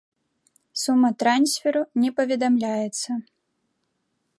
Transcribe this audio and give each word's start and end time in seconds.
Сума 0.83 1.11
трансферу 1.23 1.85
не 2.05 2.09
паведамляецца. 2.21 3.09